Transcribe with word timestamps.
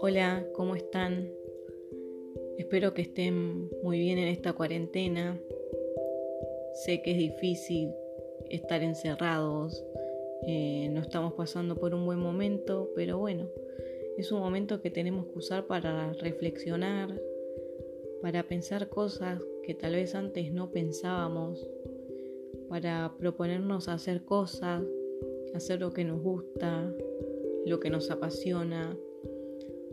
Hola, 0.00 0.46
¿cómo 0.54 0.74
están? 0.76 1.30
Espero 2.58 2.92
que 2.92 3.02
estén 3.02 3.70
muy 3.82 3.98
bien 3.98 4.18
en 4.18 4.28
esta 4.28 4.52
cuarentena. 4.52 5.40
Sé 6.84 7.00
que 7.02 7.12
es 7.12 7.18
difícil 7.18 7.94
estar 8.50 8.82
encerrados, 8.82 9.84
eh, 10.46 10.88
no 10.90 11.00
estamos 11.00 11.32
pasando 11.34 11.76
por 11.76 11.94
un 11.94 12.04
buen 12.04 12.18
momento, 12.18 12.90
pero 12.94 13.18
bueno, 13.18 13.48
es 14.18 14.30
un 14.32 14.40
momento 14.40 14.82
que 14.82 14.90
tenemos 14.90 15.26
que 15.26 15.38
usar 15.38 15.66
para 15.66 16.12
reflexionar, 16.14 17.18
para 18.20 18.42
pensar 18.42 18.88
cosas 18.88 19.40
que 19.62 19.74
tal 19.74 19.94
vez 19.94 20.14
antes 20.14 20.52
no 20.52 20.70
pensábamos, 20.70 21.66
para 22.72 23.12
proponernos 23.18 23.88
hacer 23.88 24.24
cosas, 24.24 24.82
hacer 25.54 25.78
lo 25.78 25.92
que 25.92 26.04
nos 26.04 26.22
gusta, 26.22 26.90
lo 27.66 27.78
que 27.80 27.90
nos 27.90 28.10
apasiona, 28.10 28.96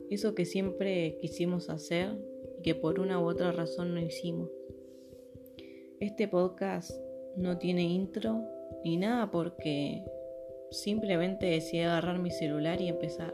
eso 0.10 0.34
que 0.34 0.46
siempre 0.46 1.18
quisimos 1.20 1.70
hacer 1.70 2.16
y 2.58 2.62
que 2.62 2.76
por 2.76 3.02
una 3.02 3.20
u 3.20 3.28
otra 3.28 3.52
razón 3.52 3.94
no 3.94 4.00
hicimos. 4.00 4.50
Este 6.00 6.30
podcast 6.30 6.98
no 7.36 7.58
tiene 7.58 7.84
intro 7.84 8.46
ni 8.86 8.96
nada 8.96 9.30
porque 9.30 10.02
simplemente 10.72 11.48
decidí 11.48 11.82
agarrar 11.82 12.20
mi 12.20 12.32
celular 12.32 12.80
y 12.80 12.88
empezar. 12.88 13.34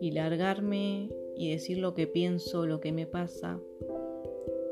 Y 0.00 0.12
largarme 0.12 1.10
y 1.36 1.50
decir 1.50 1.76
lo 1.76 1.92
que 1.92 2.06
pienso, 2.06 2.64
lo 2.64 2.80
que 2.80 2.92
me 2.92 3.06
pasa. 3.06 3.60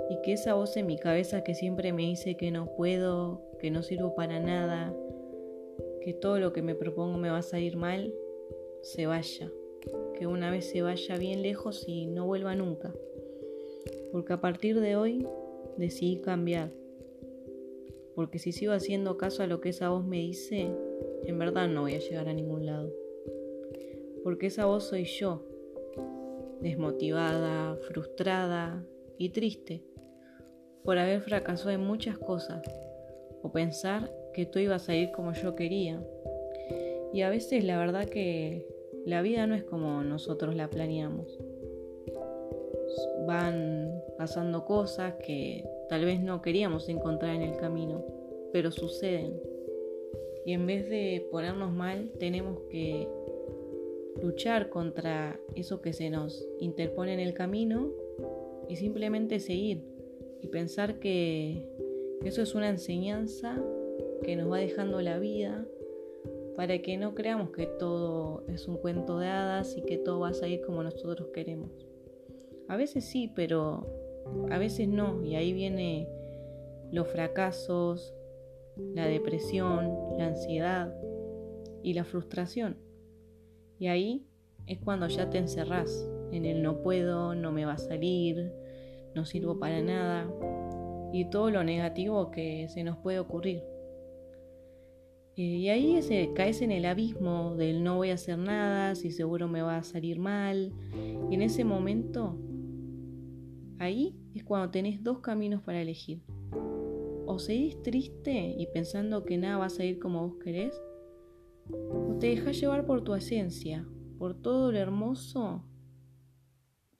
Y 0.08 0.22
que 0.22 0.32
esa 0.32 0.54
voz 0.54 0.78
en 0.78 0.86
mi 0.86 0.96
cabeza 0.96 1.44
que 1.44 1.54
siempre 1.54 1.92
me 1.92 2.04
dice 2.04 2.38
que 2.38 2.50
no 2.50 2.74
puedo, 2.74 3.45
que 3.60 3.70
no 3.70 3.82
sirvo 3.82 4.14
para 4.14 4.40
nada, 4.40 4.94
que 6.02 6.12
todo 6.12 6.38
lo 6.38 6.52
que 6.52 6.62
me 6.62 6.74
propongo 6.74 7.18
me 7.18 7.30
va 7.30 7.38
a 7.38 7.42
salir 7.42 7.76
mal, 7.76 8.14
se 8.82 9.06
vaya. 9.06 9.50
Que 10.14 10.26
una 10.26 10.50
vez 10.50 10.70
se 10.70 10.82
vaya 10.82 11.18
bien 11.18 11.42
lejos 11.42 11.84
y 11.86 12.06
no 12.06 12.26
vuelva 12.26 12.54
nunca. 12.54 12.94
Porque 14.12 14.32
a 14.32 14.40
partir 14.40 14.80
de 14.80 14.96
hoy 14.96 15.26
decidí 15.76 16.20
cambiar. 16.20 16.72
Porque 18.14 18.38
si 18.38 18.52
sigo 18.52 18.72
haciendo 18.72 19.18
caso 19.18 19.42
a 19.42 19.46
lo 19.46 19.60
que 19.60 19.70
esa 19.70 19.90
voz 19.90 20.04
me 20.04 20.18
dice, 20.18 20.70
en 21.24 21.38
verdad 21.38 21.68
no 21.68 21.82
voy 21.82 21.94
a 21.94 21.98
llegar 21.98 22.28
a 22.28 22.34
ningún 22.34 22.66
lado. 22.66 22.92
Porque 24.22 24.46
esa 24.46 24.66
voz 24.66 24.84
soy 24.84 25.04
yo, 25.04 25.44
desmotivada, 26.60 27.76
frustrada 27.88 28.84
y 29.18 29.30
triste 29.30 29.82
por 30.82 30.98
haber 30.98 31.20
fracasado 31.20 31.70
en 31.70 31.80
muchas 31.80 32.16
cosas 32.16 32.62
o 33.46 33.52
pensar 33.52 34.12
que 34.34 34.44
todo 34.44 34.60
iba 34.60 34.74
a 34.74 34.80
salir 34.80 35.12
como 35.12 35.32
yo 35.32 35.54
quería. 35.54 36.02
Y 37.12 37.22
a 37.22 37.30
veces 37.30 37.62
la 37.64 37.78
verdad 37.78 38.06
que 38.06 38.66
la 39.04 39.22
vida 39.22 39.46
no 39.46 39.54
es 39.54 39.62
como 39.62 40.02
nosotros 40.02 40.56
la 40.56 40.68
planeamos. 40.68 41.38
Van 43.24 44.02
pasando 44.18 44.64
cosas 44.64 45.14
que 45.24 45.64
tal 45.88 46.04
vez 46.04 46.20
no 46.20 46.42
queríamos 46.42 46.88
encontrar 46.88 47.36
en 47.36 47.42
el 47.42 47.56
camino, 47.56 48.04
pero 48.52 48.72
suceden. 48.72 49.40
Y 50.44 50.52
en 50.52 50.66
vez 50.66 50.88
de 50.88 51.28
ponernos 51.30 51.72
mal, 51.72 52.10
tenemos 52.18 52.58
que 52.68 53.08
luchar 54.20 54.70
contra 54.70 55.38
eso 55.54 55.80
que 55.80 55.92
se 55.92 56.10
nos 56.10 56.48
interpone 56.58 57.14
en 57.14 57.20
el 57.20 57.32
camino 57.32 57.92
y 58.68 58.74
simplemente 58.74 59.38
seguir 59.38 59.84
y 60.42 60.48
pensar 60.48 60.98
que 60.98 61.76
eso 62.24 62.42
es 62.42 62.54
una 62.54 62.68
enseñanza 62.68 63.62
que 64.22 64.36
nos 64.36 64.50
va 64.50 64.58
dejando 64.58 65.00
la 65.00 65.18
vida 65.18 65.66
para 66.56 66.78
que 66.78 66.96
no 66.96 67.14
creamos 67.14 67.50
que 67.50 67.66
todo 67.66 68.44
es 68.48 68.66
un 68.66 68.78
cuento 68.78 69.18
de 69.18 69.28
hadas 69.28 69.76
y 69.76 69.82
que 69.82 69.98
todo 69.98 70.20
va 70.20 70.30
a 70.30 70.34
salir 70.34 70.62
como 70.62 70.82
nosotros 70.82 71.28
queremos. 71.34 71.70
A 72.68 72.76
veces 72.76 73.04
sí, 73.04 73.30
pero 73.34 73.86
a 74.50 74.58
veces 74.58 74.88
no, 74.88 75.22
y 75.22 75.36
ahí 75.36 75.52
viene 75.52 76.08
los 76.90 77.08
fracasos, 77.08 78.14
la 78.76 79.06
depresión, 79.06 79.92
la 80.16 80.28
ansiedad 80.28 80.94
y 81.82 81.94
la 81.94 82.04
frustración. 82.04 82.78
Y 83.78 83.88
ahí 83.88 84.26
es 84.66 84.78
cuando 84.78 85.06
ya 85.08 85.28
te 85.28 85.38
encerrás 85.38 86.08
en 86.32 86.44
el 86.46 86.62
no 86.62 86.82
puedo, 86.82 87.34
no 87.34 87.52
me 87.52 87.66
va 87.66 87.74
a 87.74 87.78
salir, 87.78 88.52
no 89.14 89.26
sirvo 89.26 89.58
para 89.58 89.82
nada 89.82 90.28
y 91.20 91.30
todo 91.30 91.50
lo 91.50 91.64
negativo 91.64 92.30
que 92.30 92.68
se 92.68 92.84
nos 92.84 92.98
puede 92.98 93.18
ocurrir. 93.18 93.62
Eh, 95.36 95.42
y 95.42 95.68
ahí 95.68 95.96
ese, 95.96 96.32
caes 96.34 96.62
en 96.62 96.72
el 96.72 96.84
abismo 96.84 97.54
del 97.56 97.82
no 97.82 97.96
voy 97.96 98.10
a 98.10 98.14
hacer 98.14 98.38
nada, 98.38 98.94
si 98.94 99.10
seguro 99.10 99.48
me 99.48 99.62
va 99.62 99.78
a 99.78 99.82
salir 99.82 100.18
mal. 100.18 100.72
Y 101.30 101.34
en 101.34 101.42
ese 101.42 101.64
momento, 101.64 102.38
ahí 103.78 104.14
es 104.34 104.44
cuando 104.44 104.70
tenés 104.70 105.02
dos 105.02 105.20
caminos 105.20 105.62
para 105.62 105.80
elegir 105.80 106.22
o 107.26 107.38
seguís 107.38 107.82
triste 107.82 108.54
y 108.56 108.66
pensando 108.68 109.24
que 109.24 109.36
nada 109.36 109.58
va 109.58 109.66
a 109.66 109.70
salir 109.70 109.98
como 109.98 110.28
vos 110.28 110.38
querés, 110.42 110.80
o 111.70 112.16
te 112.20 112.28
dejas 112.28 112.60
llevar 112.60 112.86
por 112.86 113.02
tu 113.02 113.14
esencia, 113.14 113.86
por 114.18 114.40
todo 114.40 114.70
lo 114.70 114.78
hermoso, 114.78 115.64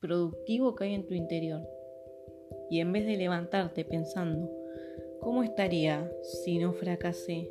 productivo 0.01 0.75
que 0.75 0.85
hay 0.85 0.95
en 0.95 1.07
tu 1.07 1.15
interior. 1.15 1.76
Y 2.71 2.81
en 2.81 2.93
vez 2.93 3.07
de 3.07 3.17
levantarte 3.17 3.85
pensando, 3.85 4.51
¿cómo 5.21 5.43
estaría 5.43 6.11
si 6.23 6.59
no 6.59 6.73
fracasé? 6.73 7.51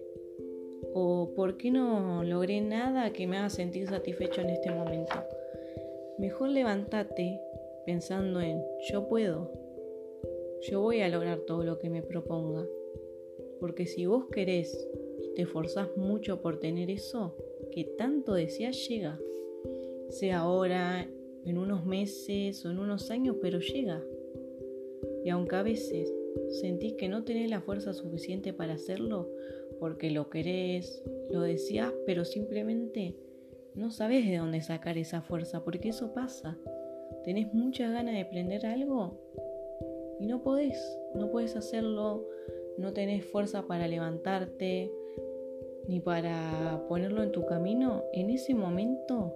¿O 0.94 1.32
por 1.36 1.58
qué 1.58 1.72
no 1.72 2.24
logré 2.24 2.62
nada 2.62 3.12
que 3.12 3.28
me 3.28 3.38
haga 3.38 3.50
sentir 3.50 3.88
satisfecho 3.88 4.42
en 4.42 4.50
este 4.50 4.72
momento? 4.72 5.16
Mejor 6.18 6.50
levántate 6.50 7.42
pensando 7.86 8.42
en 8.42 8.64
yo 8.90 9.08
puedo, 9.08 9.52
yo 10.62 10.82
voy 10.82 11.02
a 11.02 11.10
lograr 11.10 11.40
todo 11.40 11.64
lo 11.64 11.78
que 11.78 11.90
me 11.90 12.02
proponga. 12.02 12.66
Porque 13.60 13.86
si 13.86 14.06
vos 14.06 14.26
querés 14.32 14.88
y 15.22 15.34
te 15.36 15.44
esforzás 15.44 15.96
mucho 15.96 16.42
por 16.42 16.60
tener 16.60 16.90
eso 16.90 17.36
que 17.72 17.84
tanto 17.84 18.34
deseas, 18.34 18.88
llega. 18.88 19.20
Sea 20.10 20.40
ahora, 20.40 21.08
en 21.46 21.58
unos 21.58 21.86
meses 21.86 22.66
o 22.66 22.72
en 22.72 22.80
unos 22.80 23.12
años, 23.12 23.38
pero 23.42 23.60
llega. 23.60 24.04
Y 25.26 25.32
aunque 25.32 25.56
a 25.56 25.64
veces 25.64 26.14
sentís 26.62 26.94
que 26.94 27.10
no 27.10 27.24
tenés 27.24 27.50
la 27.50 27.60
fuerza 27.60 27.94
suficiente 27.94 28.54
para 28.54 28.76
hacerlo, 28.76 29.28
porque 29.80 30.12
lo 30.12 30.30
querés, 30.30 31.04
lo 31.32 31.42
deseas, 31.42 31.92
pero 32.06 32.26
simplemente 32.26 33.16
no 33.74 33.90
sabes 33.90 34.28
de 34.28 34.38
dónde 34.38 34.62
sacar 34.62 35.00
esa 35.00 35.24
fuerza, 35.24 35.64
porque 35.64 35.90
eso 35.90 36.14
pasa. 36.14 36.60
Tenés 37.24 37.52
muchas 37.56 37.92
ganas 37.92 38.14
de 38.14 38.22
aprender 38.22 38.68
algo 38.68 39.20
y 40.20 40.28
no 40.28 40.44
podés, 40.44 40.80
no 41.16 41.32
podés 41.32 41.56
hacerlo, 41.56 42.24
no 42.78 42.94
tenés 42.94 43.26
fuerza 43.26 43.66
para 43.66 43.88
levantarte 43.88 44.92
ni 45.88 46.00
para 46.00 46.86
ponerlo 46.88 47.24
en 47.24 47.32
tu 47.32 47.48
camino, 47.48 48.04
en 48.14 48.30
ese 48.30 48.54
momento 48.54 49.34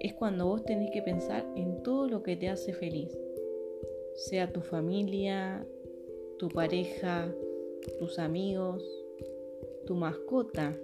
es 0.00 0.14
cuando 0.14 0.46
vos 0.46 0.64
tenés 0.64 0.90
que 0.90 1.02
pensar 1.02 1.46
en 1.54 1.84
todo 1.84 2.08
lo 2.08 2.24
que 2.24 2.34
te 2.34 2.48
hace 2.48 2.72
feliz, 2.72 3.16
sea 4.20 4.52
tu 4.52 4.60
familia, 4.60 5.66
tu 6.38 6.50
pareja, 6.50 7.34
tus 7.98 8.18
amigos, 8.18 8.84
tu 9.86 9.94
mascota, 9.94 10.76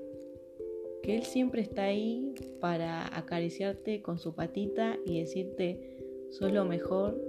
que 1.03 1.17
él 1.17 1.23
siempre 1.23 1.61
está 1.61 1.85
ahí 1.85 2.35
para 2.61 3.15
acariciarte 3.15 4.01
con 4.01 4.19
su 4.19 4.35
patita 4.35 4.97
y 5.05 5.21
decirte, 5.21 5.99
sos 6.31 6.51
lo 6.51 6.65
mejor 6.65 7.21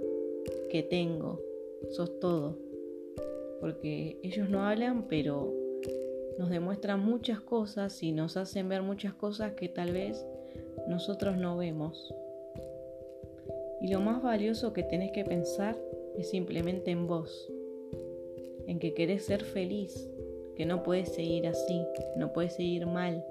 que 0.70 0.82
tengo, 0.82 1.42
sos 1.90 2.18
todo. 2.20 2.56
Porque 3.60 4.18
ellos 4.22 4.48
no 4.48 4.64
hablan, 4.64 5.08
pero 5.08 5.52
nos 6.38 6.48
demuestran 6.48 7.00
muchas 7.00 7.40
cosas 7.40 8.02
y 8.02 8.12
nos 8.12 8.38
hacen 8.38 8.70
ver 8.70 8.80
muchas 8.80 9.12
cosas 9.12 9.52
que 9.52 9.68
tal 9.68 9.92
vez 9.92 10.26
nosotros 10.88 11.36
no 11.36 11.58
vemos. 11.58 12.14
Y 13.82 13.92
lo 13.92 14.00
más 14.00 14.22
valioso 14.22 14.72
que 14.72 14.82
tenés 14.82 15.12
que 15.12 15.24
pensar 15.24 15.76
es 16.18 16.30
simplemente 16.30 16.90
en 16.90 17.06
vos, 17.06 17.50
en 18.66 18.78
que 18.78 18.92
querés 18.92 19.24
ser 19.24 19.44
feliz, 19.44 20.10
que 20.56 20.66
no 20.66 20.82
puedes 20.82 21.10
seguir 21.10 21.46
así, 21.46 21.82
no 22.16 22.32
puedes 22.32 22.54
seguir 22.54 22.86
mal 22.86 23.24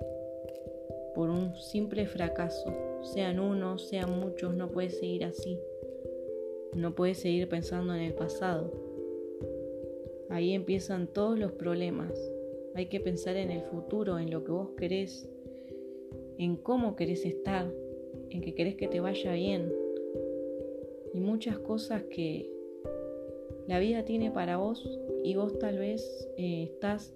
por 1.14 1.30
un 1.30 1.56
simple 1.56 2.06
fracaso, 2.06 2.74
sean 3.02 3.40
unos, 3.40 3.88
sean 3.88 4.20
muchos, 4.20 4.56
no 4.56 4.70
puedes 4.70 5.00
seguir 5.00 5.26
así. 5.26 5.60
No 6.76 6.94
puedes 6.94 7.18
seguir 7.18 7.50
pensando 7.50 7.96
en 7.96 8.02
el 8.02 8.14
pasado. 8.14 8.72
Ahí 10.30 10.54
empiezan 10.54 11.08
todos 11.08 11.40
los 11.40 11.54
problemas. 11.54 12.14
Hay 12.76 12.86
que 12.86 13.00
pensar 13.00 13.36
en 13.36 13.50
el 13.50 13.64
futuro, 13.64 14.20
en 14.20 14.30
lo 14.30 14.44
que 14.44 14.52
vos 14.52 14.70
querés, 14.78 15.28
en 16.38 16.56
cómo 16.56 16.96
querés 16.96 17.26
estar, 17.26 17.68
en 18.30 18.42
que 18.42 18.54
querés 18.54 18.76
que 18.76 18.88
te 18.88 19.00
vaya 19.00 19.34
bien. 19.34 19.74
Y 21.14 21.20
muchas 21.20 21.58
cosas 21.58 22.04
que 22.04 22.57
la 23.68 23.80
vida 23.80 24.04
tiene 24.06 24.32
para 24.32 24.58
vos 24.58 24.88
y 25.24 25.36
vos 25.36 25.60
tal 25.60 25.78
vez 25.78 26.30
eh, 26.38 26.64
estás 26.64 27.14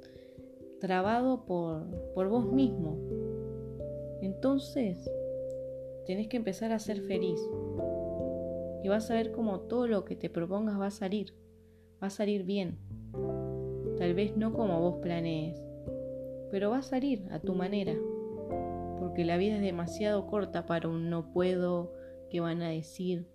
trabado 0.79 1.45
por, 1.45 1.85
por 2.13 2.27
vos 2.27 2.51
mismo. 2.51 2.97
Entonces, 4.21 5.09
tenés 6.05 6.27
que 6.27 6.37
empezar 6.37 6.71
a 6.71 6.79
ser 6.79 7.01
feliz. 7.01 7.39
Y 8.83 8.89
vas 8.89 9.09
a 9.09 9.13
ver 9.13 9.31
cómo 9.31 9.61
todo 9.61 9.87
lo 9.87 10.05
que 10.05 10.15
te 10.15 10.29
propongas 10.29 10.79
va 10.79 10.87
a 10.87 10.91
salir. 10.91 11.33
Va 12.03 12.07
a 12.07 12.09
salir 12.09 12.43
bien. 12.43 12.79
Tal 13.97 14.13
vez 14.13 14.35
no 14.35 14.53
como 14.53 14.81
vos 14.81 14.95
planees, 15.01 15.63
pero 16.49 16.71
va 16.71 16.79
a 16.79 16.83
salir 16.83 17.27
a 17.31 17.39
tu 17.39 17.53
manera. 17.53 17.95
Porque 18.99 19.23
la 19.23 19.37
vida 19.37 19.55
es 19.55 19.61
demasiado 19.61 20.27
corta 20.27 20.65
para 20.65 20.89
un 20.89 21.09
no 21.09 21.31
puedo, 21.31 21.93
que 22.29 22.39
van 22.39 22.61
a 22.61 22.69
decir. 22.69 23.27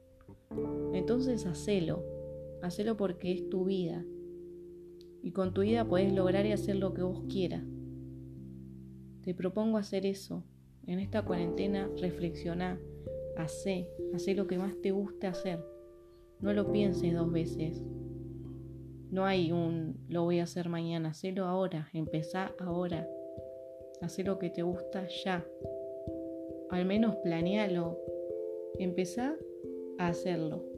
Entonces 0.92 1.46
hacelo. 1.46 2.15
Hacelo 2.62 2.96
porque 2.96 3.32
es 3.32 3.48
tu 3.48 3.64
vida. 3.64 4.04
Y 5.22 5.32
con 5.32 5.54
tu 5.54 5.62
vida 5.62 5.88
puedes 5.88 6.12
lograr 6.12 6.46
y 6.46 6.52
hacer 6.52 6.76
lo 6.76 6.94
que 6.94 7.02
vos 7.02 7.24
quieras. 7.28 7.64
Te 9.22 9.34
propongo 9.34 9.78
hacer 9.78 10.06
eso 10.06 10.44
en 10.86 11.00
esta 11.00 11.22
cuarentena 11.22 11.90
reflexiona, 12.00 12.78
hacé, 13.36 13.88
hacé 14.14 14.34
lo 14.34 14.46
que 14.46 14.56
más 14.56 14.80
te 14.82 14.92
guste 14.92 15.26
hacer. 15.26 15.58
No 16.38 16.52
lo 16.52 16.70
pienses 16.70 17.12
dos 17.12 17.32
veces. 17.32 17.82
No 19.10 19.24
hay 19.24 19.50
un 19.50 19.98
lo 20.08 20.22
voy 20.22 20.38
a 20.38 20.44
hacer 20.44 20.68
mañana, 20.68 21.08
hacelo 21.08 21.46
ahora, 21.46 21.88
empezá 21.92 22.52
ahora. 22.60 23.08
Hacé 24.00 24.22
lo 24.22 24.38
que 24.38 24.50
te 24.50 24.62
gusta 24.62 25.08
ya. 25.24 25.44
Al 26.70 26.84
menos 26.84 27.16
planealo. 27.16 27.98
Empezá 28.78 29.36
a 29.98 30.08
hacerlo. 30.08 30.75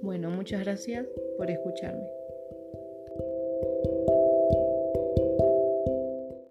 Bueno, 0.00 0.30
muchas 0.30 0.60
gracias 0.60 1.06
por 1.36 1.50
escucharme. 1.50 2.17